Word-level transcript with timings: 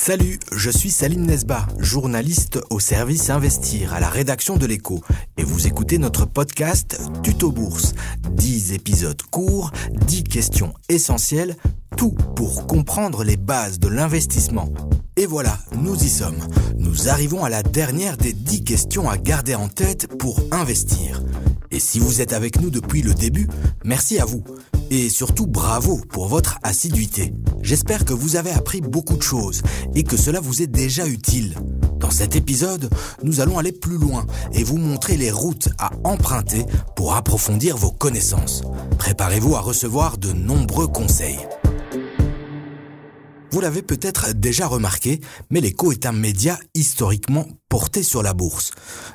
Salut, 0.00 0.38
je 0.52 0.70
suis 0.70 0.92
Salim 0.92 1.26
Nesba, 1.26 1.66
journaliste 1.80 2.60
au 2.70 2.78
service 2.78 3.30
Investir 3.30 3.92
à 3.92 4.00
la 4.00 4.08
rédaction 4.08 4.56
de 4.56 4.64
l'écho 4.64 5.02
et 5.36 5.42
vous 5.42 5.66
écoutez 5.66 5.98
notre 5.98 6.24
podcast 6.24 6.98
Tuto 7.24 7.50
Bourse. 7.50 7.94
10 8.30 8.74
épisodes 8.74 9.20
courts, 9.20 9.72
10 10.06 10.22
questions 10.22 10.72
essentielles, 10.88 11.56
tout 11.96 12.16
pour 12.36 12.68
comprendre 12.68 13.24
les 13.24 13.36
bases 13.36 13.80
de 13.80 13.88
l'investissement. 13.88 14.72
Et 15.16 15.26
voilà, 15.26 15.58
nous 15.76 15.96
y 15.96 16.08
sommes. 16.08 16.46
Nous 16.78 17.08
arrivons 17.08 17.44
à 17.44 17.50
la 17.50 17.64
dernière 17.64 18.16
des 18.16 18.32
10 18.32 18.62
questions 18.62 19.10
à 19.10 19.18
garder 19.18 19.56
en 19.56 19.68
tête 19.68 20.06
pour 20.16 20.40
investir. 20.52 21.22
Et 21.70 21.80
si 21.80 21.98
vous 21.98 22.20
êtes 22.20 22.32
avec 22.32 22.60
nous 22.60 22.70
depuis 22.70 23.02
le 23.02 23.14
début, 23.14 23.48
merci 23.84 24.18
à 24.18 24.24
vous. 24.24 24.42
Et 24.90 25.08
surtout 25.10 25.46
bravo 25.46 26.00
pour 26.08 26.28
votre 26.28 26.58
assiduité. 26.62 27.34
J'espère 27.62 28.04
que 28.04 28.14
vous 28.14 28.36
avez 28.36 28.50
appris 28.50 28.80
beaucoup 28.80 29.16
de 29.16 29.22
choses 29.22 29.62
et 29.94 30.02
que 30.02 30.16
cela 30.16 30.40
vous 30.40 30.62
est 30.62 30.66
déjà 30.66 31.06
utile. 31.06 31.56
Dans 31.98 32.10
cet 32.10 32.36
épisode, 32.36 32.88
nous 33.22 33.40
allons 33.40 33.58
aller 33.58 33.72
plus 33.72 33.98
loin 33.98 34.26
et 34.52 34.64
vous 34.64 34.78
montrer 34.78 35.16
les 35.16 35.30
routes 35.30 35.68
à 35.78 35.90
emprunter 36.04 36.64
pour 36.96 37.14
approfondir 37.14 37.76
vos 37.76 37.90
connaissances. 37.90 38.62
Préparez-vous 38.98 39.56
à 39.56 39.60
recevoir 39.60 40.16
de 40.16 40.32
nombreux 40.32 40.86
conseils. 40.86 41.38
Vous 43.50 43.60
l'avez 43.60 43.80
peut-être 43.80 44.34
déjà 44.34 44.66
remarqué, 44.66 45.20
mais 45.48 45.60
l'écho 45.60 45.90
est 45.90 46.04
un 46.04 46.12
média 46.12 46.58
historiquement 46.74 47.46
porté 47.70 48.02
sur 48.02 48.22
la 48.22 48.34
bourse. 48.34 48.72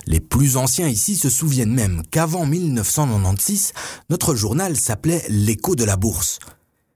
Les 0.08 0.20
plus 0.20 0.58
anciens 0.58 0.88
ici 0.88 1.16
se 1.16 1.30
souviennent 1.30 1.74
même 1.74 2.02
qu'avant 2.10 2.48
1996, 2.48 3.74
notre 4.10 4.34
journal 4.34 4.76
s'appelait 4.76 5.24
l'écho 5.30 5.76
de 5.76 5.84
la 5.84 5.98
bourse. 5.98 6.40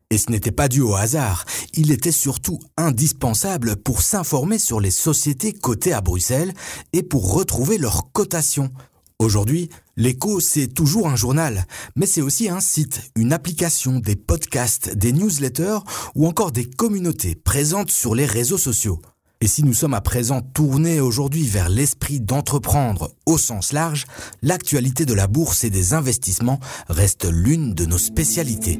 Et 0.10 0.18
ce 0.18 0.32
n'était 0.32 0.52
pas 0.52 0.68
dû 0.68 0.82
au 0.82 0.96
hasard, 0.96 1.46
il 1.73 1.91
était 1.91 2.12
surtout 2.12 2.60
indispensable 2.76 3.76
pour 3.76 4.02
s'informer 4.02 4.58
sur 4.58 4.80
les 4.80 4.91
sociétés 4.91 5.54
cotées 5.54 5.93
à 5.93 6.02
Bruxelles 6.02 6.54
et 6.93 7.04
pour 7.04 7.34
retrouver 7.34 7.77
leurs 7.77 8.12
cotations. 8.13 8.71
Aujourd'hui, 9.20 9.70
l'écho, 9.98 10.40
c'est 10.40 10.67
toujours 10.67 11.09
un 11.09 11.15
journal, 11.17 11.65
mais 11.95 12.05
c'est 12.05 12.21
aussi 12.21 12.48
un 12.48 12.62
site, 12.62 13.01
une 13.15 13.34
application, 13.34 13.99
des 13.99 14.15
podcasts, 14.15 14.95
des 14.95 15.12
newsletters 15.12 15.79
ou 16.15 16.27
encore 16.27 16.51
des 16.51 16.65
communautés 16.65 17.35
présentes 17.35 17.91
sur 17.91 18.15
les 18.15 18.25
réseaux 18.25 18.57
sociaux. 18.57 19.01
Et 19.40 19.48
si 19.48 19.63
nous 19.63 19.73
sommes 19.73 19.93
à 19.93 20.01
présent 20.01 20.41
tournés 20.41 20.99
aujourd'hui 20.99 21.45
vers 21.45 21.70
l'esprit 21.70 22.20
d'entreprendre 22.20 23.12
au 23.27 23.37
sens 23.37 23.71
large, 23.71 24.05
l'actualité 24.41 25.05
de 25.05 25.13
la 25.13 25.27
bourse 25.27 25.63
et 25.63 25.70
des 25.70 25.93
investissements 25.93 26.59
reste 26.87 27.27
l'une 27.29 27.73
de 27.73 27.85
nos 27.85 27.99
spécialités. 27.99 28.79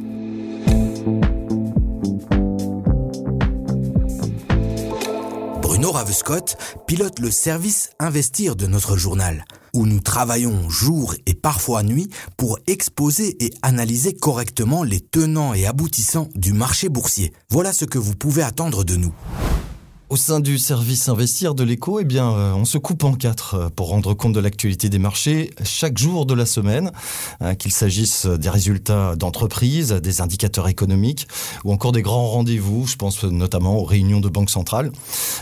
Bruno 5.62 5.92
Ravescott 5.92 6.58
pilote 6.88 7.20
le 7.20 7.30
service 7.30 7.92
Investir 8.00 8.56
de 8.56 8.66
notre 8.66 8.98
journal, 8.98 9.46
où 9.78 9.86
nous 9.86 10.00
travaillons 10.00 10.70
jour 10.70 11.14
et 11.28 11.36
parfois 11.36 11.84
nuit 11.84 12.10
pour 12.36 12.58
exposer 12.66 13.46
et 13.46 13.54
analyser 13.62 14.14
correctement 14.14 14.84
les 14.84 15.00
tenants 15.00 15.54
et 15.54 15.68
aboutissants 15.68 16.30
du 16.34 16.52
marché 16.52 16.90
boursier. 16.90 17.32
Voilà 17.52 17.72
ce 17.74 17.86
que 17.86 18.00
vous 18.00 18.16
pouvez 18.16 18.42
attendre 18.42 18.84
de 18.84 18.96
nous. 18.96 19.14
Au 20.10 20.16
sein 20.16 20.40
du 20.40 20.58
service 20.58 21.10
Investir 21.10 21.54
de 21.54 21.66
l'écho, 21.66 22.00
eh 22.00 22.06
bien, 22.06 22.32
euh, 22.32 22.54
on 22.54 22.64
se 22.64 22.78
coupe 22.78 23.04
en 23.04 23.14
quatre 23.14 23.56
euh, 23.56 23.70
pour 23.76 23.90
rendre 23.90 24.14
compte 24.14 24.32
de 24.32 24.40
l'actualité 24.40 24.88
des 24.88 25.00
marchés 25.00 25.50
chaque 25.66 25.98
jour 25.98 26.26
de 26.26 26.34
la 26.34 26.46
semaine, 26.46 26.94
hein, 27.42 27.56
qu'il 27.56 27.74
s'agisse 27.74 28.26
des 28.26 28.50
résultats 28.50 29.18
d'entreprise, 29.18 29.92
des 29.92 30.22
indicateurs 30.22 30.70
économiques 30.70 31.28
ou 31.66 31.74
encore 31.74 31.92
des 31.92 32.04
grands 32.04 32.26
rendez-vous. 32.26 32.88
Je 32.88 32.96
pense 32.96 33.22
notamment 33.26 33.80
aux 33.80 33.84
réunions 33.84 34.22
de 34.22 34.30
banque 34.30 34.50
centrale. 34.50 34.94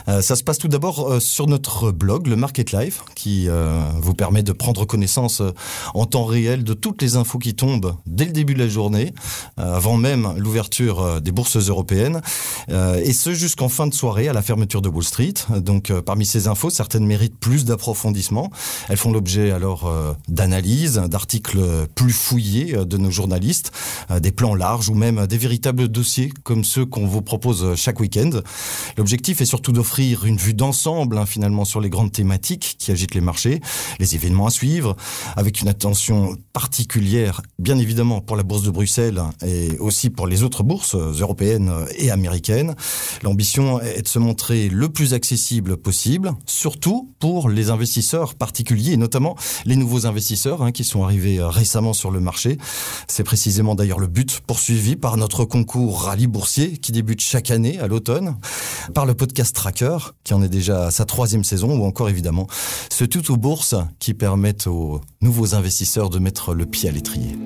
Euh, 0.07 0.23
ça 0.23 0.35
se 0.35 0.43
passe 0.43 0.57
tout 0.57 0.67
d'abord 0.67 1.21
sur 1.21 1.45
notre 1.45 1.91
blog, 1.91 2.25
le 2.25 2.35
Market 2.35 2.71
Life, 2.71 3.03
qui 3.13 3.47
vous 3.97 4.13
permet 4.15 4.41
de 4.41 4.51
prendre 4.51 4.85
connaissance 4.85 5.41
en 5.93 6.05
temps 6.05 6.25
réel 6.25 6.63
de 6.63 6.73
toutes 6.73 7.01
les 7.01 7.17
infos 7.17 7.37
qui 7.37 7.53
tombent 7.53 7.95
dès 8.07 8.25
le 8.25 8.31
début 8.31 8.55
de 8.55 8.59
la 8.59 8.67
journée, 8.67 9.13
avant 9.57 9.97
même 9.97 10.33
l'ouverture 10.37 11.21
des 11.21 11.31
bourses 11.31 11.57
européennes, 11.57 12.21
et 12.69 13.13
ce 13.13 13.33
jusqu'en 13.33 13.69
fin 13.69 13.87
de 13.87 13.93
soirée 13.93 14.27
à 14.27 14.33
la 14.33 14.41
fermeture 14.41 14.54
de 14.55 14.89
Wall 14.89 15.03
Street. 15.03 15.33
Donc, 15.57 15.89
euh, 15.89 16.01
parmi 16.01 16.25
ces 16.25 16.47
infos, 16.47 16.69
certaines 16.69 17.05
méritent 17.05 17.37
plus 17.37 17.65
d'approfondissement. 17.65 18.51
Elles 18.89 18.97
font 18.97 19.11
l'objet 19.11 19.51
alors 19.51 19.87
euh, 19.87 20.13
d'analyses, 20.27 20.95
d'articles 20.95 21.87
plus 21.93 22.13
fouillés 22.13 22.75
euh, 22.75 22.85
de 22.85 22.97
nos 22.97 23.11
journalistes, 23.11 23.71
des 24.21 24.31
plans 24.31 24.55
larges 24.55 24.89
ou 24.89 24.93
même 24.93 25.27
des 25.27 25.37
véritables 25.37 25.87
dossiers 25.87 26.31
comme 26.43 26.63
ceux 26.63 26.85
qu'on 26.85 27.05
vous 27.05 27.21
propose 27.21 27.75
chaque 27.75 27.99
week-end. 27.99 28.29
L'objectif 28.97 29.41
est 29.41 29.45
surtout 29.45 29.71
d'offrir 29.71 30.25
une 30.25 30.37
vue 30.37 30.53
d'ensemble 30.53 31.17
hein, 31.17 31.25
finalement 31.25 31.65
sur 31.65 31.81
les 31.81 31.89
grandes 31.89 32.11
thématiques 32.11 32.75
qui 32.77 32.91
agitent 32.91 33.15
les 33.15 33.21
marchés, 33.21 33.61
les 33.99 34.15
événements 34.15 34.47
à 34.47 34.51
suivre, 34.51 34.95
avec 35.35 35.61
une 35.61 35.67
attention 35.67 36.37
particulière, 36.53 37.41
bien 37.59 37.77
évidemment, 37.77 38.21
pour 38.21 38.37
la 38.37 38.43
bourse 38.43 38.63
de 38.63 38.71
Bruxelles 38.71 39.21
et 39.45 39.77
aussi 39.79 40.09
pour 40.09 40.27
les 40.27 40.43
autres 40.43 40.63
bourses 40.63 40.95
européennes 40.95 41.71
et 41.97 42.11
américaines. 42.11 42.75
L'ambition 43.23 43.81
est 43.81 44.03
de 44.03 44.07
se 44.07 44.19
montrer 44.19 44.44
le 44.49 44.89
plus 44.89 45.13
accessible 45.13 45.77
possible, 45.77 46.33
surtout 46.45 47.11
pour 47.19 47.49
les 47.49 47.69
investisseurs 47.69 48.35
particuliers, 48.35 48.93
et 48.93 48.97
notamment 48.97 49.35
les 49.65 49.75
nouveaux 49.75 50.05
investisseurs 50.05 50.61
hein, 50.61 50.71
qui 50.71 50.83
sont 50.83 51.03
arrivés 51.03 51.39
euh, 51.39 51.47
récemment 51.47 51.93
sur 51.93 52.11
le 52.11 52.19
marché. 52.19 52.57
C'est 53.07 53.23
précisément 53.23 53.75
d'ailleurs 53.75 53.99
le 53.99 54.07
but 54.07 54.41
poursuivi 54.41 54.95
par 54.95 55.17
notre 55.17 55.45
concours 55.45 56.03
rallye 56.03 56.27
boursier 56.27 56.77
qui 56.77 56.91
débute 56.91 57.21
chaque 57.21 57.51
année 57.51 57.79
à 57.79 57.87
l'automne, 57.87 58.37
par 58.93 59.05
le 59.05 59.13
podcast 59.13 59.55
Tracker 59.55 59.97
qui 60.23 60.33
en 60.33 60.41
est 60.41 60.49
déjà 60.49 60.91
sa 60.91 61.05
troisième 61.05 61.43
saison, 61.43 61.77
ou 61.77 61.85
encore 61.85 62.09
évidemment 62.09 62.47
ce 62.91 63.05
tout 63.05 63.31
aux 63.31 63.37
bourses 63.37 63.75
qui 63.99 64.13
permettent 64.13 64.67
aux 64.67 65.01
nouveaux 65.21 65.55
investisseurs 65.55 66.09
de 66.09 66.19
mettre 66.19 66.53
le 66.53 66.65
pied 66.65 66.89
à 66.89 66.91
l'étrier. 66.91 67.37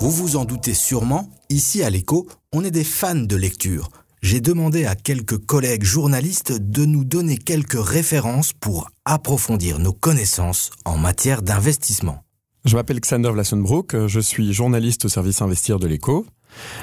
Vous 0.00 0.10
vous 0.10 0.36
en 0.36 0.46
doutez 0.46 0.72
sûrement, 0.72 1.28
ici 1.50 1.82
à 1.82 1.90
l'écho, 1.90 2.26
on 2.54 2.64
est 2.64 2.70
des 2.70 2.84
fans 2.84 3.14
de 3.14 3.36
lecture. 3.36 3.90
J'ai 4.22 4.40
demandé 4.40 4.86
à 4.86 4.94
quelques 4.94 5.36
collègues 5.36 5.84
journalistes 5.84 6.52
de 6.52 6.86
nous 6.86 7.04
donner 7.04 7.36
quelques 7.36 7.78
références 7.78 8.54
pour 8.54 8.90
approfondir 9.04 9.78
nos 9.78 9.92
connaissances 9.92 10.70
en 10.86 10.96
matière 10.96 11.42
d'investissement. 11.42 12.24
Je 12.64 12.76
m'appelle 12.76 12.98
Xander 12.98 13.28
Vlassenbroek, 13.28 14.06
je 14.06 14.20
suis 14.20 14.54
journaliste 14.54 15.04
au 15.04 15.10
service 15.10 15.42
Investir 15.42 15.78
de 15.78 15.86
l'écho. 15.86 16.24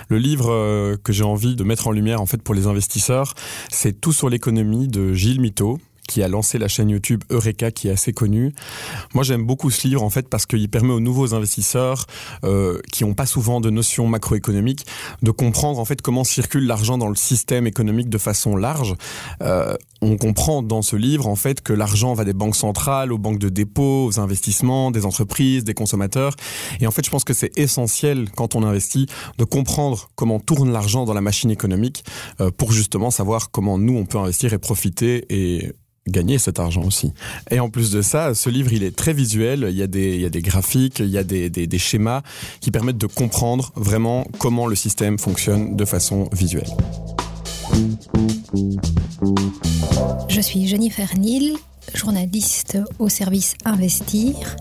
Le 0.09 0.19
livre 0.19 0.51
euh, 0.51 0.95
que 1.03 1.11
j'ai 1.11 1.23
envie 1.23 1.55
de 1.55 1.63
mettre 1.63 1.87
en 1.87 1.91
lumière 1.91 2.21
en 2.21 2.27
fait 2.27 2.43
pour 2.43 2.53
les 2.53 2.67
investisseurs, 2.67 3.33
c'est 3.69 3.99
Tout 3.99 4.13
sur 4.13 4.29
l'économie 4.29 4.87
de 4.87 5.13
Gilles 5.13 5.41
Mito, 5.41 5.79
qui 6.07 6.23
a 6.23 6.27
lancé 6.27 6.57
la 6.57 6.67
chaîne 6.67 6.89
YouTube 6.89 7.23
Eureka, 7.29 7.71
qui 7.71 7.89
est 7.89 7.91
assez 7.91 8.13
connue. 8.13 8.53
Moi, 9.13 9.23
j'aime 9.23 9.45
beaucoup 9.45 9.69
ce 9.69 9.87
livre 9.87 10.03
en 10.03 10.09
fait 10.09 10.27
parce 10.29 10.45
qu'il 10.45 10.67
permet 10.69 10.93
aux 10.93 10.99
nouveaux 10.99 11.33
investisseurs 11.33 12.05
euh, 12.43 12.79
qui 12.91 13.03
n'ont 13.03 13.13
pas 13.13 13.25
souvent 13.25 13.61
de 13.61 13.69
notions 13.69 14.07
macroéconomiques 14.07 14.85
de 15.21 15.31
comprendre 15.31 15.79
en 15.79 15.85
fait 15.85 16.01
comment 16.01 16.23
circule 16.23 16.65
l'argent 16.65 16.97
dans 16.97 17.09
le 17.09 17.15
système 17.15 17.67
économique 17.67 18.09
de 18.09 18.17
façon 18.17 18.55
large. 18.55 18.95
Euh, 19.41 19.75
on 20.01 20.17
comprend 20.17 20.61
dans 20.61 20.81
ce 20.81 20.95
livre 20.95 21.27
en 21.27 21.35
fait 21.35 21.61
que 21.61 21.73
l'argent 21.73 22.13
va 22.13 22.23
des 22.23 22.33
banques 22.33 22.55
centrales 22.55 23.11
aux 23.11 23.17
banques 23.17 23.39
de 23.39 23.49
dépôt, 23.49 24.05
aux 24.05 24.19
investissements, 24.19 24.91
des 24.91 25.05
entreprises, 25.05 25.63
des 25.63 25.73
consommateurs. 25.73 26.35
Et 26.79 26.87
en 26.87 26.91
fait, 26.91 27.05
je 27.05 27.09
pense 27.09 27.23
que 27.23 27.33
c'est 27.33 27.57
essentiel 27.57 28.29
quand 28.35 28.55
on 28.55 28.63
investit 28.63 29.07
de 29.37 29.43
comprendre 29.43 30.09
comment 30.15 30.39
tourne 30.39 30.71
l'argent 30.71 31.05
dans 31.05 31.13
la 31.13 31.21
machine 31.21 31.51
économique 31.51 32.03
euh, 32.41 32.51
pour 32.51 32.71
justement 32.71 33.11
savoir 33.11 33.51
comment 33.51 33.77
nous 33.77 33.97
on 33.97 34.05
peut 34.05 34.17
investir 34.17 34.53
et 34.53 34.57
profiter 34.57 35.25
et 35.29 35.73
gagner 36.07 36.37
cet 36.37 36.59
argent 36.59 36.83
aussi. 36.83 37.13
Et 37.49 37.59
en 37.59 37.69
plus 37.69 37.91
de 37.91 38.01
ça, 38.01 38.33
ce 38.33 38.49
livre, 38.49 38.73
il 38.73 38.83
est 38.83 38.95
très 38.95 39.13
visuel. 39.13 39.67
Il 39.69 39.75
y 39.75 39.83
a 39.83 39.87
des, 39.87 40.15
il 40.15 40.21
y 40.21 40.25
a 40.25 40.29
des 40.29 40.41
graphiques, 40.41 40.99
il 40.99 41.09
y 41.09 41.17
a 41.17 41.23
des, 41.23 41.49
des, 41.49 41.77
schémas 41.77 42.21
qui 42.59 42.71
permettent 42.71 42.97
de 42.97 43.07
comprendre 43.07 43.71
vraiment 43.75 44.25
comment 44.39 44.67
le 44.67 44.75
système 44.75 45.19
fonctionne 45.19 45.75
de 45.75 45.85
façon 45.85 46.29
visuelle. 46.31 46.69
Je 50.29 50.41
suis 50.41 50.67
Jennifer 50.67 51.07
Neal, 51.17 51.53
journaliste 51.93 52.77
au 52.99 53.09
service 53.09 53.55
Investir, 53.65 54.55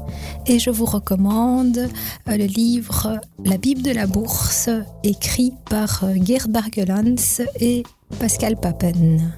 et 0.46 0.58
je 0.58 0.70
vous 0.70 0.84
recommande 0.84 1.78
euh, 1.78 2.37
le 2.37 2.44
livre 2.44 3.20
La 3.44 3.56
Bible 3.56 3.82
de 3.82 3.90
la 3.90 4.06
Bourse, 4.06 4.70
écrit 5.02 5.52
par 5.69 6.04
euh, 6.04 6.14
Gerd 6.22 6.50
Bargelans 6.50 7.43
et 7.60 7.82
Pascal 8.19 8.56
Papen. 8.56 9.32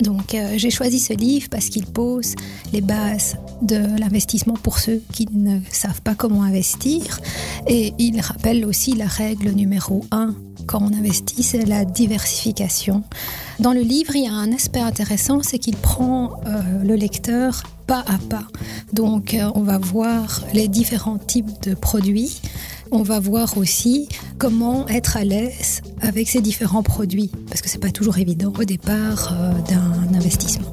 Donc 0.00 0.34
euh, 0.34 0.54
j'ai 0.56 0.70
choisi 0.70 0.98
ce 0.98 1.12
livre 1.12 1.48
parce 1.50 1.68
qu'il 1.68 1.86
pose 1.86 2.34
les 2.72 2.80
bases 2.80 3.36
de 3.60 3.76
l'investissement 3.98 4.54
pour 4.54 4.78
ceux 4.78 5.02
qui 5.12 5.28
ne 5.32 5.60
savent 5.70 6.00
pas 6.02 6.14
comment 6.14 6.42
investir 6.42 7.20
et 7.66 7.92
il 7.98 8.20
rappelle 8.20 8.64
aussi 8.64 8.94
la 8.94 9.06
règle 9.06 9.50
numéro 9.50 10.04
1 10.10 10.34
quand 10.66 10.80
on 10.80 10.94
investit, 10.94 11.42
c'est 11.42 11.66
la 11.66 11.84
diversification. 11.84 13.02
Dans 13.58 13.72
le 13.72 13.80
livre, 13.80 14.14
il 14.14 14.24
y 14.24 14.28
a 14.28 14.32
un 14.32 14.52
aspect 14.52 14.80
intéressant, 14.80 15.42
c'est 15.42 15.58
qu'il 15.58 15.76
prend 15.76 16.40
euh, 16.46 16.62
le 16.84 16.94
lecteur 16.94 17.62
pas 17.86 18.04
à 18.06 18.18
pas. 18.18 18.46
Donc 18.92 19.34
euh, 19.34 19.50
on 19.54 19.62
va 19.62 19.78
voir 19.78 20.40
les 20.54 20.68
différents 20.68 21.18
types 21.18 21.50
de 21.62 21.74
produits 21.74 22.40
on 22.92 23.02
va 23.02 23.18
voir 23.18 23.56
aussi 23.56 24.08
comment 24.38 24.86
être 24.88 25.16
à 25.16 25.24
l'aise 25.24 25.80
avec 26.00 26.28
ces 26.28 26.40
différents 26.40 26.82
produits, 26.82 27.30
parce 27.48 27.62
que 27.62 27.68
c'est 27.68 27.78
pas 27.78 27.90
toujours 27.90 28.18
évident 28.18 28.52
au 28.58 28.64
départ 28.64 29.32
euh, 29.32 29.52
d'un 29.62 30.14
investissement. 30.14 30.70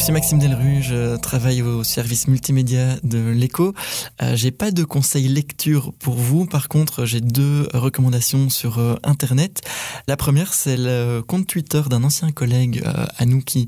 Je 0.00 0.04
suis 0.04 0.14
Maxime 0.14 0.38
Delru, 0.38 0.80
je 0.80 1.16
travaille 1.18 1.60
au 1.60 1.84
service 1.84 2.26
multimédia 2.26 2.96
de 3.02 3.18
l'écho. 3.18 3.74
Euh, 4.22 4.34
j'ai 4.34 4.50
pas 4.50 4.70
de 4.70 4.82
conseils 4.82 5.28
lecture 5.28 5.92
pour 5.98 6.14
vous, 6.14 6.46
par 6.46 6.68
contre 6.68 7.04
j'ai 7.04 7.20
deux 7.20 7.68
recommandations 7.74 8.48
sur 8.48 8.78
euh, 8.78 8.94
internet. 9.02 9.60
La 10.08 10.16
première 10.16 10.54
c'est 10.54 10.78
le 10.78 11.20
compte 11.20 11.46
Twitter 11.46 11.82
d'un 11.90 12.02
ancien 12.02 12.32
collègue 12.32 12.82
euh, 12.86 13.04
à 13.18 13.26
nous 13.26 13.42
qui 13.42 13.66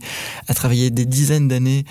a 0.48 0.54
travaillé 0.54 0.90
des 0.90 1.04
dizaines 1.04 1.48
d'années 1.48 1.84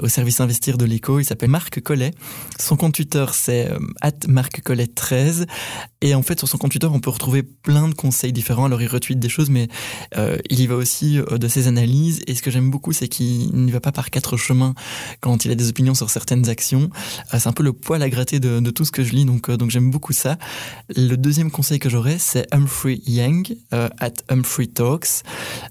au 0.00 0.06
service 0.06 0.40
investir 0.40 0.78
de 0.78 0.84
l'écho. 0.84 1.18
Il 1.18 1.24
s'appelle 1.24 1.50
Marc 1.50 1.80
Collet. 1.80 2.12
Son 2.60 2.76
compte 2.76 2.94
Twitter 2.94 3.26
c'est 3.32 3.72
@marccollet13 4.28 5.46
et 6.00 6.14
en 6.14 6.22
fait 6.22 6.38
sur 6.38 6.46
son 6.46 6.58
compte 6.58 6.70
Twitter 6.70 6.86
on 6.86 7.00
peut 7.00 7.10
retrouver 7.10 7.42
plein 7.42 7.88
de 7.88 7.94
conseils 7.94 8.32
différents. 8.32 8.66
Alors 8.66 8.82
il 8.82 8.86
retweet 8.86 9.18
des 9.18 9.28
choses 9.28 9.50
mais 9.50 9.66
il 10.16 10.60
y 10.60 10.68
va 10.68 10.76
aussi 10.76 11.18
de 11.28 11.48
ses 11.48 11.66
analyses 11.66 12.20
et 12.28 12.36
ce 12.36 12.42
que 12.42 12.52
j'aime 12.52 12.70
beaucoup 12.70 12.92
c'est 12.92 13.08
qu'il 13.08 13.52
n'y 13.52 13.72
va 13.72 13.79
pas 13.80 13.92
par 13.92 14.10
quatre 14.10 14.36
chemins 14.36 14.74
quand 15.20 15.44
il 15.44 15.50
a 15.50 15.54
des 15.54 15.68
opinions 15.68 15.94
sur 15.94 16.10
certaines 16.10 16.48
actions. 16.48 16.90
Euh, 17.34 17.38
c'est 17.38 17.48
un 17.48 17.52
peu 17.52 17.62
le 17.62 17.72
poil 17.72 18.02
à 18.02 18.08
gratter 18.08 18.40
de, 18.40 18.70
tout 18.70 18.84
ce 18.84 18.92
que 18.92 19.02
je 19.02 19.12
lis, 19.12 19.24
donc, 19.24 19.48
euh, 19.48 19.56
donc 19.56 19.70
j'aime 19.70 19.90
beaucoup 19.90 20.12
ça. 20.12 20.38
Le 20.94 21.16
deuxième 21.16 21.50
conseil 21.50 21.78
que 21.78 21.88
j'aurais, 21.88 22.18
c'est 22.18 22.46
Humphrey 22.54 23.00
Yang, 23.06 23.56
euh, 23.74 23.88
at 23.98 24.12
Humphrey 24.28 24.66
Talks. 24.66 25.22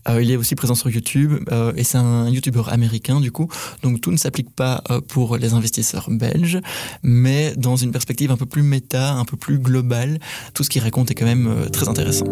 il 0.09 0.31
est 0.31 0.35
aussi 0.35 0.55
présent 0.55 0.75
sur 0.75 0.89
YouTube 0.89 1.39
et 1.75 1.83
c'est 1.83 1.97
un 1.97 2.29
YouTuber 2.29 2.63
américain 2.67 3.19
du 3.19 3.31
coup, 3.31 3.47
donc 3.83 4.01
tout 4.01 4.11
ne 4.11 4.17
s'applique 4.17 4.49
pas 4.49 4.83
pour 5.07 5.37
les 5.37 5.53
investisseurs 5.53 6.09
belges, 6.09 6.59
mais 7.03 7.53
dans 7.55 7.75
une 7.75 7.91
perspective 7.91 8.31
un 8.31 8.37
peu 8.37 8.45
plus 8.45 8.63
méta, 8.63 9.13
un 9.13 9.25
peu 9.25 9.37
plus 9.37 9.59
globale, 9.59 10.19
tout 10.53 10.63
ce 10.63 10.69
qu'il 10.69 10.81
raconte 10.81 11.11
est 11.11 11.15
quand 11.15 11.25
même 11.25 11.69
très 11.71 11.87
intéressant. 11.87 12.25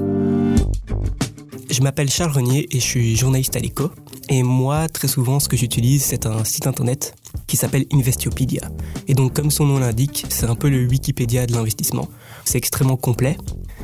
Je 1.70 1.82
m'appelle 1.82 2.10
Charles 2.10 2.32
Renier 2.32 2.66
et 2.72 2.80
je 2.80 2.86
suis 2.86 3.18
journaliste 3.18 3.56
à 3.58 3.60
l'éco. 3.60 3.92
Et 4.30 4.42
moi, 4.42 4.88
très 4.88 5.10
souvent, 5.10 5.40
ce 5.40 5.50
que 5.50 5.58
j'utilise, 5.58 6.02
c'est 6.02 6.26
un 6.26 6.44
site 6.46 6.66
internet 6.66 7.14
qui 7.46 7.58
s'appelle 7.58 7.86
Investiopedia. 7.92 8.62
Et 9.08 9.14
donc, 9.14 9.34
comme 9.34 9.52
son 9.52 9.66
nom 9.66 9.80
l'indique, 9.80 10.26
c'est 10.30 10.46
un 10.46 10.56
peu 10.56 10.70
le 10.70 10.86
Wikipédia 10.88 11.46
de 11.46 11.54
l'investissement. 11.54 12.08
C'est 12.46 12.58
extrêmement 12.58 12.96
complet. 12.96 13.38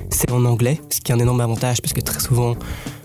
C'est 0.10 0.32
en 0.32 0.46
anglais, 0.46 0.80
ce 0.90 1.02
qui 1.02 1.12
est 1.12 1.16
un 1.16 1.20
énorme 1.20 1.42
avantage 1.42 1.82
parce 1.82 1.94
que 1.94 2.00
très 2.02 2.22
souvent, 2.22 2.56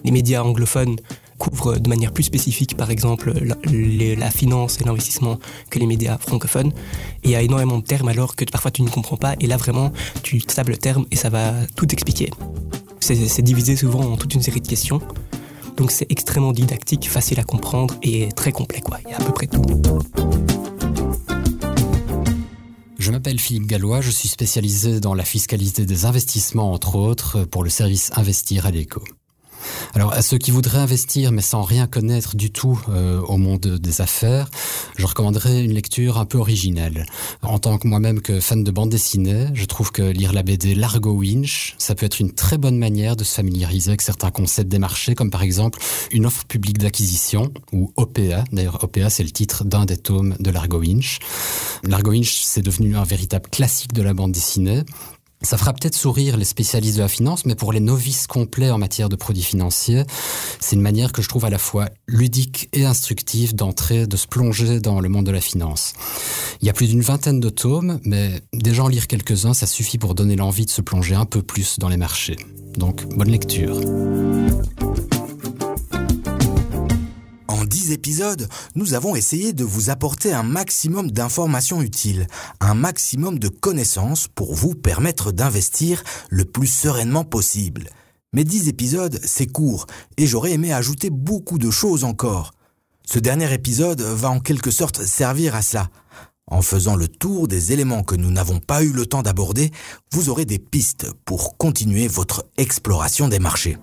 les 0.05 0.13
médias 0.13 0.43
anglophones 0.43 0.97
couvrent 1.39 1.79
de 1.79 1.89
manière 1.89 2.13
plus 2.13 2.25
spécifique, 2.25 2.77
par 2.77 2.91
exemple, 2.91 3.33
la, 3.33 4.31
finance 4.31 4.81
et 4.81 4.85
l'investissement 4.85 5.39
que 5.71 5.79
les 5.79 5.87
médias 5.87 6.19
francophones. 6.19 6.73
Et 7.25 7.29
il 7.29 7.31
y 7.33 7.37
a 7.37 7.43
énormément 7.43 7.79
de 7.79 7.85
termes 7.85 8.09
alors 8.09 8.37
que 8.37 8.45
parfois 8.45 8.71
tu 8.71 8.83
ne 8.83 8.89
comprends 8.89 9.17
pas. 9.17 9.35
Et 9.41 9.47
là, 9.49 9.57
vraiment, 9.57 9.93
tu 10.23 10.41
tapes 10.41 10.69
le 10.69 10.77
terme 10.77 11.05
et 11.11 11.17
ça 11.17 11.31
va 11.31 11.53
tout 11.75 11.93
expliquer. 11.93 12.31
C'est 13.15 13.41
divisé 13.41 13.75
souvent 13.75 14.01
en 14.01 14.19
toute 14.19 14.35
une 14.35 14.43
série 14.43 14.61
de 14.61 14.69
questions. 14.69 15.01
Donc 15.79 15.91
c'est 15.91 16.11
extrêmement 16.11 16.53
didactique, 16.53 17.09
facile 17.09 17.41
à 17.41 17.43
comprendre 17.43 17.95
et 18.03 18.29
très 18.37 18.53
complet. 18.53 18.83
Quoi. 18.83 18.99
Il 19.07 19.13
y 19.13 19.15
a 19.15 19.17
à 19.17 19.25
peu 19.25 19.33
près 19.33 19.47
tout. 19.47 19.63
Je 22.99 23.11
m'appelle 23.11 23.41
Philippe 23.41 23.67
Gallois, 23.67 24.03
je 24.03 24.11
suis 24.11 24.29
spécialisé 24.29 25.01
dans 25.01 25.15
la 25.15 25.25
fiscalité 25.25 25.87
des 25.87 26.05
investissements, 26.05 26.71
entre 26.71 26.97
autres, 26.97 27.45
pour 27.45 27.65
le 27.65 27.71
service 27.71 28.11
Investir 28.15 28.67
à 28.67 28.71
l'éco. 28.71 29.03
Alors 29.95 30.13
à 30.13 30.23
ceux 30.23 30.39
qui 30.39 30.51
voudraient 30.51 30.79
investir 30.79 31.33
mais 31.33 31.43
sans 31.43 31.63
rien 31.63 31.87
connaître 31.87 32.37
du 32.37 32.51
tout 32.51 32.81
euh, 32.89 33.21
au 33.23 33.37
monde 33.37 33.79
des 33.81 34.01
affaires, 34.01 34.51
je 34.97 35.07
recommanderais 35.07 35.65
une 35.65 35.73
lecture 35.73 36.19
un 36.19 36.25
peu 36.25 36.39
originelle. 36.39 37.07
En 37.43 37.59
tant 37.59 37.79
que 37.79 37.89
moi-même 37.89 38.21
que 38.21 38.41
fan 38.41 38.65
de 38.65 38.71
bande 38.71 38.91
dessinée, 38.91 39.47
je 39.55 39.65
trouve 39.65 39.91
que 39.91 40.03
lire 40.03 40.33
la 40.33 40.43
BD 40.43 40.75
Largo 40.75 41.13
Winch, 41.13 41.75
ça 41.79 41.95
peut 41.95 42.07
être 42.07 42.21
une 42.21 42.33
très 42.33 42.59
bonne 42.59 42.79
manière 42.79 43.17
de 43.17 43.25
se 43.25 43.35
familiariser 43.35 43.91
avec 43.91 44.03
certains 44.03 44.31
concepts 44.31 44.71
des 44.71 44.79
marchés, 44.79 45.15
comme 45.15 45.31
par 45.31 45.43
exemple 45.43 45.79
une 46.13 46.27
offre 46.27 46.45
publique 46.45 46.79
d'acquisition 46.79 47.53
ou 47.73 47.93
OPA. 47.97 48.45
D'ailleurs, 48.53 48.83
OPA 48.85 49.11
c'est 49.11 49.25
le 49.25 49.31
titre 49.31 49.65
d'un 49.65 49.85
des 49.85 49.97
tomes 49.97 50.37
de 50.39 50.51
Largo 50.51 50.79
Winch. 50.79 51.19
Largo 51.85 52.11
Winch 52.11 52.43
c'est 52.45 52.63
devenu 52.63 52.97
un 52.97 53.05
véritable 53.05 53.49
classique 53.51 53.93
de 53.93 54.03
la 54.03 54.15
bande 54.15 54.33
dessinée 54.33 54.83
ça 55.43 55.57
fera 55.57 55.73
peut-être 55.73 55.95
sourire 55.95 56.37
les 56.37 56.45
spécialistes 56.45 56.97
de 56.97 57.03
la 57.03 57.09
finance, 57.09 57.47
mais 57.47 57.55
pour 57.55 57.73
les 57.73 57.81
novices 57.81 58.27
complets 58.27 58.71
en 58.71 58.79
matière 58.79 59.09
de 59.09 59.17
produits 59.17 59.43
financiers, 59.43 60.03
c'est 60.61 60.77
une 60.77 60.83
manière 60.83 61.13
que 61.13 61.23
je 61.23 61.29
trouve 61.29 61.45
à 61.45 61.51
la 61.51 61.59
fois 61.59 61.89
ludique 62.07 62.69
et 62.73 62.85
instructive 62.85 63.55
d'entrer, 63.55 64.07
de 64.07 64.17
se 64.17 64.27
plonger 64.27 64.81
dans 64.81 65.01
le 65.01 65.09
monde 65.09 65.27
de 65.27 65.31
la 65.31 65.41
finance. 65.41 65.93
Il 66.61 66.67
y 66.67 66.71
a 66.71 66.73
plus 66.73 66.89
d'une 66.89 67.03
vingtaine 67.03 67.41
de 67.41 67.51
tomes, 67.51 68.01
mais 68.05 68.41
déjà 68.53 68.83
en 68.83 68.89
lire 68.89 69.07
quelques-uns, 69.07 69.55
ça 69.55 69.67
suffit 69.67 69.99
pour 69.99 70.15
donner 70.15 70.37
l'envie 70.37 70.67
de 70.67 70.71
se 70.71 70.81
plonger 70.81 71.15
un 71.15 71.27
peu 71.27 71.43
plus 71.43 71.79
dans 71.79 71.89
les 71.89 71.97
marchés. 71.97 72.37
Donc, 72.77 73.07
bonne 73.15 73.31
lecture. 73.31 73.81
10 77.69 77.93
épisodes, 77.93 78.49
nous 78.75 78.95
avons 78.95 79.15
essayé 79.15 79.53
de 79.53 79.63
vous 79.63 79.91
apporter 79.91 80.33
un 80.33 80.43
maximum 80.43 81.11
d'informations 81.11 81.83
utiles, 81.83 82.27
un 82.61 82.75
maximum 82.75 83.39
de 83.39 83.49
connaissances 83.49 84.27
pour 84.27 84.55
vous 84.55 84.75
permettre 84.75 85.31
d'investir 85.31 86.03
le 86.31 86.45
plus 86.45 86.67
sereinement 86.67 87.25
possible. 87.25 87.91
Mais 88.33 88.45
10 88.45 88.69
épisodes, 88.69 89.21
c'est 89.23 89.47
court, 89.47 89.87
et 90.17 90.27
j'aurais 90.27 90.53
aimé 90.53 90.73
ajouter 90.73 91.11
beaucoup 91.11 91.59
de 91.59 91.71
choses 91.71 92.05
encore. 92.05 92.53
Ce 93.07 93.19
dernier 93.19 93.53
épisode 93.53 94.01
va 94.01 94.31
en 94.31 94.41
quelque 94.41 94.71
sorte 94.71 95.03
servir 95.05 95.55
à 95.55 95.63
cela. 95.63 95.89
En 96.51 96.63
faisant 96.63 96.97
le 96.97 97.09
tour 97.09 97.47
des 97.47 97.73
éléments 97.73 98.03
que 98.03 98.17
nous 98.17 98.31
n'avons 98.31 98.59
pas 98.59 98.83
eu 98.83 98.93
le 98.93 99.07
temps 99.07 99.23
d'aborder, 99.23 99.71
vous 100.13 100.31
aurez 100.31 100.47
des 100.47 100.59
pistes 100.59 101.13
pour 101.27 101.59
continuer 101.59 102.09
votre 102.09 102.47
exploration 102.57 103.29
des 103.29 103.39
marchés. 103.39 103.77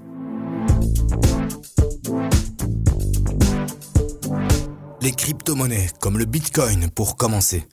Les 5.05 5.11
crypto-monnaies, 5.11 5.91
comme 5.99 6.17
le 6.17 6.25
Bitcoin 6.25 6.89
pour 6.89 7.15
commencer. 7.15 7.67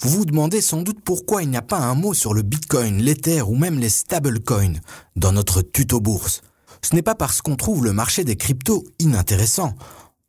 Vous 0.00 0.08
vous 0.08 0.24
demandez 0.24 0.60
sans 0.60 0.82
doute 0.82 0.98
pourquoi 1.04 1.44
il 1.44 1.50
n'y 1.50 1.56
a 1.56 1.62
pas 1.62 1.78
un 1.78 1.94
mot 1.94 2.14
sur 2.14 2.34
le 2.34 2.42
Bitcoin, 2.42 3.00
l'Ether 3.00 3.42
ou 3.42 3.54
même 3.54 3.78
les 3.78 3.88
stablecoins 3.88 4.80
dans 5.14 5.30
notre 5.30 5.62
tuto 5.62 6.00
bourse. 6.00 6.42
Ce 6.82 6.96
n'est 6.96 7.02
pas 7.02 7.14
parce 7.14 7.42
qu'on 7.42 7.54
trouve 7.54 7.84
le 7.84 7.92
marché 7.92 8.24
des 8.24 8.34
cryptos 8.34 8.82
inintéressant. 8.98 9.76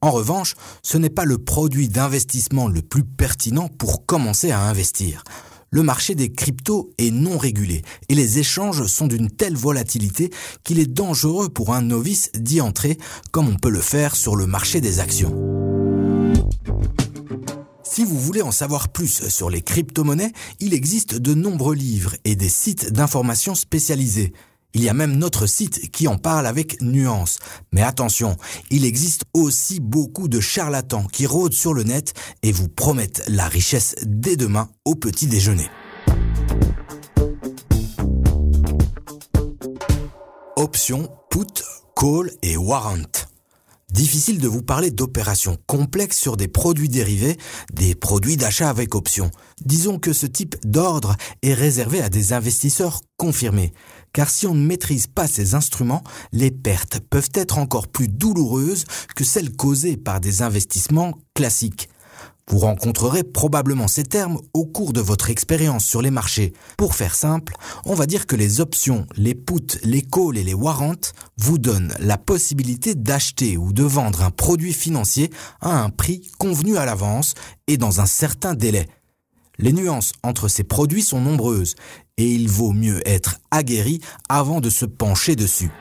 En 0.02 0.12
revanche, 0.12 0.54
ce 0.84 1.00
n'est 1.00 1.10
pas 1.10 1.26
le 1.26 1.40
produit 1.40 1.88
d'investissement 1.88 2.68
le 2.68 2.84
plus 2.84 3.04
pertinent 3.04 3.68
pour 3.68 4.06
commencer 4.06 4.52
à 4.52 4.62
investir. 4.62 5.24
Le 5.72 5.82
marché 5.82 6.14
des 6.14 6.32
cryptos 6.32 6.92
est 7.00 7.10
non 7.10 7.40
régulé 7.40 7.82
et 8.08 8.14
les 8.14 8.38
échanges 8.38 8.86
sont 8.86 9.08
d'une 9.08 9.32
telle 9.32 9.58
volatilité 9.58 10.30
qu'il 10.64 10.78
est 10.78 10.94
dangereux 10.94 11.50
pour 11.50 11.74
un 11.74 11.82
novice 11.82 12.30
d'y 12.36 12.62
entrer 12.62 13.00
comme 13.32 13.50
on 13.50 13.56
peut 13.56 13.72
le 13.72 13.82
faire 13.82 14.16
sur 14.16 14.36
le 14.36 14.46
marché 14.46 14.80
des 14.80 15.00
actions. 15.00 15.75
Si 17.84 18.04
vous 18.04 18.20
voulez 18.20 18.42
en 18.42 18.52
savoir 18.52 18.90
plus 18.90 19.30
sur 19.30 19.50
les 19.50 19.62
crypto-monnaies, 19.62 20.34
il 20.60 20.74
existe 20.74 21.16
de 21.16 21.34
nombreux 21.34 21.76
livres 21.76 22.16
et 22.26 22.36
des 22.36 22.50
sites 22.50 22.92
d'information 22.92 23.56
spécialisés. 23.56 24.34
Il 24.74 24.84
y 24.84 24.90
a 24.90 24.94
même 24.94 25.16
notre 25.16 25.46
site 25.46 25.90
qui 25.92 26.10
en 26.10 26.18
parle 26.18 26.46
avec 26.46 26.82
nuance. 26.82 27.40
Mais 27.72 27.82
attention, 27.82 28.36
il 28.70 28.84
existe 28.84 29.24
aussi 29.34 29.80
beaucoup 29.80 30.28
de 30.28 30.42
charlatans 30.42 31.06
qui 31.06 31.26
rôdent 31.26 31.54
sur 31.54 31.74
le 31.74 31.84
net 31.84 32.14
et 32.44 32.52
vous 32.52 32.68
promettent 32.68 33.24
la 33.30 33.48
richesse 33.48 33.96
dès 34.04 34.36
demain 34.36 34.68
au 34.84 34.96
petit 34.96 35.28
déjeuner. 35.28 35.70
Options, 40.58 41.08
put, 41.30 41.64
call 41.96 42.32
et 42.42 42.58
warrant. 42.58 43.35
Difficile 43.92 44.40
de 44.40 44.48
vous 44.48 44.64
parler 44.64 44.90
d'opérations 44.90 45.58
complexes 45.68 46.18
sur 46.18 46.38
des 46.38 46.48
produits 46.48 46.90
dérivés, 46.90 47.38
des 47.72 47.94
produits 47.94 48.36
d'achat 48.36 48.70
avec 48.70 48.96
option. 48.96 49.30
Disons 49.64 50.00
que 50.00 50.12
ce 50.12 50.26
type 50.26 50.56
d'ordre 50.66 51.16
est 51.44 51.54
réservé 51.54 52.02
à 52.02 52.10
des 52.10 52.34
investisseurs 52.34 53.02
confirmés, 53.16 53.74
car 54.12 54.30
si 54.30 54.48
on 54.48 54.56
ne 54.56 54.66
maîtrise 54.66 55.08
pas 55.08 55.28
ces 55.28 55.54
instruments, 55.54 56.04
les 56.34 56.52
pertes 56.52 57.00
peuvent 57.00 57.30
être 57.36 57.58
encore 57.60 57.88
plus 57.88 58.08
douloureuses 58.08 58.86
que 59.16 59.24
celles 59.24 59.56
causées 59.56 59.98
par 59.98 60.20
des 60.20 60.42
investissements 60.42 61.14
classiques. 61.36 61.88
Vous 62.48 62.60
rencontrerez 62.60 63.24
probablement 63.24 63.88
ces 63.88 64.04
termes 64.04 64.40
au 64.54 64.66
cours 64.66 64.94
de 64.94 65.02
votre 65.02 65.32
expérience 65.32 65.84
sur 65.84 66.04
les 66.04 66.12
marchés. 66.12 66.54
Pour 66.78 66.94
faire 66.94 67.16
simple, 67.16 67.56
on 67.86 67.96
va 67.96 68.06
dire 68.06 68.28
que 68.28 68.36
les 68.36 68.62
options, 68.62 69.08
les 69.18 69.34
puts, 69.34 69.80
les 69.84 70.04
calls 70.04 70.38
et 70.38 70.44
les 70.44 70.54
warrants 70.54 71.12
vous 71.38 71.58
donnent 71.58 71.94
la 72.00 72.20
possibilité 72.20 72.94
d'acheter 72.94 73.58
ou 73.58 73.74
de 73.74 73.84
vendre 73.84 74.22
un 74.22 74.30
produit 74.30 74.74
financier 74.74 75.32
à 75.60 75.82
un 75.82 75.90
prix 75.90 76.30
convenu 76.38 76.78
à 76.78 76.86
l'avance 76.86 77.34
et 77.68 77.78
dans 77.78 78.00
un 78.00 78.06
certain 78.06 78.54
délai. 78.54 78.88
Les 79.58 79.74
nuances 79.74 80.14
entre 80.22 80.48
ces 80.48 80.64
produits 80.64 81.02
sont 81.02 81.22
nombreuses 81.22 81.74
et 82.18 82.32
il 82.32 82.48
vaut 82.48 82.74
mieux 82.74 83.02
être 83.08 83.40
aguerri 83.50 84.02
avant 84.30 84.62
de 84.62 84.70
se 84.70 84.86
pencher 84.86 85.36
dessus. 85.36 85.72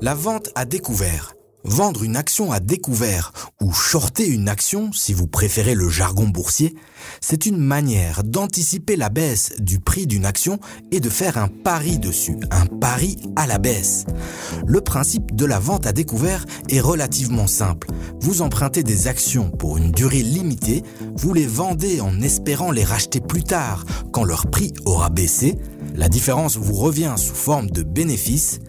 La 0.00 0.14
vente 0.14 0.50
à 0.56 0.64
découvert 0.64 1.34
Vendre 1.68 2.04
une 2.04 2.16
action 2.16 2.52
à 2.52 2.60
découvert 2.60 3.32
ou 3.60 3.72
shorter 3.72 4.24
une 4.24 4.48
action, 4.48 4.92
si 4.92 5.12
vous 5.12 5.26
préférez 5.26 5.74
le 5.74 5.88
jargon 5.88 6.28
boursier, 6.28 6.76
c'est 7.20 7.44
une 7.44 7.58
manière 7.58 8.22
d'anticiper 8.22 8.94
la 8.94 9.08
baisse 9.08 9.52
du 9.58 9.80
prix 9.80 10.06
d'une 10.06 10.26
action 10.26 10.60
et 10.92 11.00
de 11.00 11.10
faire 11.10 11.38
un 11.38 11.48
pari 11.48 11.98
dessus, 11.98 12.36
un 12.52 12.66
pari 12.66 13.18
à 13.34 13.48
la 13.48 13.58
baisse. 13.58 14.06
Le 14.64 14.80
principe 14.80 15.34
de 15.34 15.44
la 15.44 15.58
vente 15.58 15.88
à 15.88 15.92
découvert 15.92 16.46
est 16.68 16.80
relativement 16.80 17.48
simple. 17.48 17.88
Vous 18.20 18.42
empruntez 18.42 18.84
des 18.84 19.08
actions 19.08 19.50
pour 19.50 19.76
une 19.76 19.90
durée 19.90 20.22
limitée, 20.22 20.84
vous 21.16 21.34
les 21.34 21.48
vendez 21.48 22.00
en 22.00 22.22
espérant 22.22 22.70
les 22.70 22.84
racheter 22.84 23.20
plus 23.20 23.42
tard 23.42 23.84
quand 24.12 24.22
leur 24.24 24.46
prix 24.46 24.72
aura 24.84 25.10
baissé, 25.10 25.58
la 25.96 26.08
différence 26.08 26.56
vous 26.56 26.74
revient 26.74 27.14
sous 27.16 27.34
forme 27.34 27.70
de 27.70 27.82
bénéfice 27.82 28.60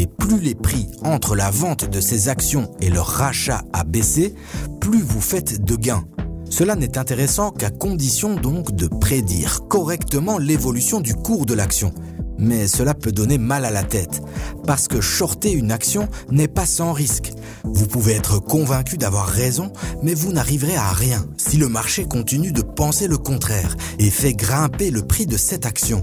et 0.00 0.06
plus 0.06 0.40
les 0.40 0.54
prix 0.54 0.88
entre 1.04 1.36
la 1.36 1.50
vente 1.50 1.84
de 1.84 2.00
ces 2.00 2.30
actions 2.30 2.70
et 2.80 2.88
leur 2.88 3.06
rachat 3.06 3.62
a 3.74 3.84
baissé, 3.84 4.34
plus 4.80 5.02
vous 5.02 5.20
faites 5.20 5.62
de 5.62 5.76
gains. 5.76 6.06
Cela 6.48 6.74
n'est 6.74 6.96
intéressant 6.96 7.50
qu'à 7.50 7.68
condition 7.68 8.34
donc 8.34 8.74
de 8.74 8.86
prédire 8.86 9.68
correctement 9.68 10.38
l'évolution 10.38 11.00
du 11.00 11.14
cours 11.14 11.44
de 11.44 11.52
l'action. 11.52 11.92
Mais 12.38 12.66
cela 12.66 12.94
peut 12.94 13.12
donner 13.12 13.36
mal 13.36 13.66
à 13.66 13.70
la 13.70 13.82
tête, 13.82 14.22
parce 14.66 14.88
que 14.88 15.02
shorter 15.02 15.52
une 15.52 15.70
action 15.70 16.08
n'est 16.30 16.48
pas 16.48 16.64
sans 16.64 16.94
risque. 16.94 17.32
Vous 17.64 17.86
pouvez 17.86 18.14
être 18.14 18.38
convaincu 18.38 18.96
d'avoir 18.96 19.26
raison, 19.26 19.70
mais 20.02 20.14
vous 20.14 20.32
n'arriverez 20.32 20.76
à 20.76 20.92
rien 20.92 21.26
si 21.36 21.58
le 21.58 21.68
marché 21.68 22.06
continue 22.06 22.52
de 22.52 22.62
penser 22.62 23.06
le 23.06 23.18
contraire 23.18 23.76
et 23.98 24.08
fait 24.08 24.32
grimper 24.32 24.90
le 24.90 25.02
prix 25.02 25.26
de 25.26 25.36
cette 25.36 25.66
action. 25.66 26.02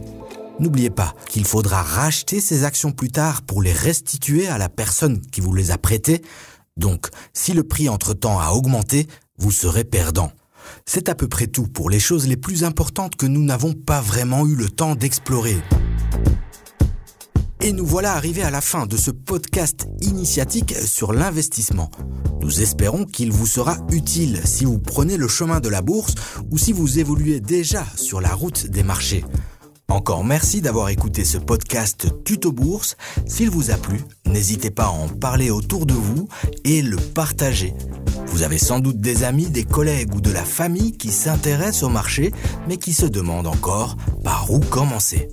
N'oubliez 0.60 0.90
pas 0.90 1.14
qu'il 1.30 1.46
faudra 1.46 1.84
racheter 1.84 2.42
ces 2.42 2.64
actions 2.64 2.92
plus 2.92 3.12
tard 3.12 3.44
pour 3.44 3.62
les 3.62 3.74
restituer 3.74 4.48
à 4.48 4.58
la 4.58 4.70
personne 4.70 5.22
qui 5.22 5.40
vous 5.40 5.54
les 5.54 5.70
a 5.70 5.78
prêtées. 5.78 6.24
Donc, 6.78 7.08
si 7.34 7.54
le 7.54 7.64
prix 7.64 7.90
entre-temps 7.90 8.40
a 8.40 8.50
augmenté, 8.52 9.08
vous 9.38 9.52
serez 9.52 9.84
perdant. 9.84 10.32
C'est 10.86 11.10
à 11.10 11.16
peu 11.16 11.28
près 11.28 11.48
tout 11.48 11.68
pour 11.68 11.90
les 11.90 12.00
choses 12.00 12.28
les 12.28 12.38
plus 12.38 12.64
importantes 12.64 13.16
que 13.16 13.28
nous 13.28 13.44
n'avons 13.44 13.74
pas 13.74 14.02
vraiment 14.02 14.48
eu 14.48 14.56
le 14.56 14.70
temps 14.70 14.96
d'explorer. 14.96 15.58
Et 17.62 17.72
nous 17.72 17.86
voilà 17.86 18.14
arrivés 18.14 18.44
à 18.44 18.52
la 18.52 18.62
fin 18.62 18.86
de 18.86 18.98
ce 18.98 19.12
podcast 19.12 19.88
initiatique 20.02 20.76
sur 20.86 21.14
l'investissement. 21.14 21.92
Nous 22.42 22.62
espérons 22.62 23.06
qu'il 23.06 23.32
vous 23.32 23.48
sera 23.48 23.78
utile 23.92 24.42
si 24.46 24.66
vous 24.66 24.80
prenez 24.80 25.18
le 25.18 25.28
chemin 25.28 25.60
de 25.60 25.70
la 25.70 25.82
bourse 25.82 26.16
ou 26.52 26.58
si 26.58 26.72
vous 26.72 27.00
évoluez 27.00 27.40
déjà 27.40 27.86
sur 27.96 28.22
la 28.22 28.34
route 28.34 28.68
des 28.68 28.84
marchés. 28.84 29.24
Encore 29.90 30.26
merci 30.26 30.60
d'avoir 30.62 30.90
écouté 30.90 31.24
ce 31.24 31.38
podcast 31.38 32.08
Tuto 32.26 32.52
Bourse. 32.52 32.98
S'il 33.26 33.50
vous 33.50 33.72
a 33.72 33.76
plu, 33.76 34.02
n'hésitez 34.26 34.70
pas 34.70 34.86
à 34.86 34.90
en 34.90 35.08
parler 35.08 35.50
autour 35.50 35.86
de 35.86 35.94
vous 35.94 36.28
et 36.66 36.82
le 36.82 36.98
partager. 36.98 37.74
Vous 38.28 38.44
avez 38.44 38.58
sans 38.58 38.80
doute 38.80 39.00
des 39.00 39.24
amis, 39.24 39.50
des 39.50 39.64
collègues 39.64 40.14
ou 40.14 40.20
de 40.20 40.32
la 40.32 40.44
famille 40.44 40.98
qui 40.98 41.10
s'intéressent 41.10 41.84
au 41.84 41.90
marché 41.90 42.34
mais 42.68 42.76
qui 42.76 42.92
se 42.92 43.06
demandent 43.06 43.48
encore 43.48 43.96
par 44.26 44.52
où 44.52 44.60
commencer. 44.60 45.30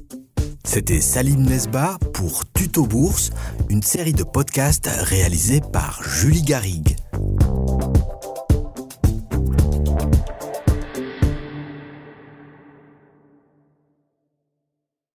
C'était 0.63 1.01
Salim 1.01 1.43
Nesba 1.43 1.99
pour 2.13 2.45
Tuto 2.53 2.87
Bourse, 2.87 3.31
une 3.71 3.83
série 3.83 4.13
de 4.13 4.25
podcasts 4.25 4.89
réalisés 4.89 5.61
par 5.73 6.01
Julie 6.03 6.43
Garrigue. 6.43 6.97